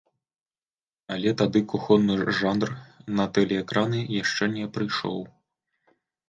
[1.15, 2.69] Але тады кухонны жанр
[3.19, 5.21] на тэлеэкраны яшчэ не прыйшоў.